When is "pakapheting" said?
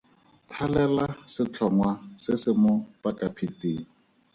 3.01-3.81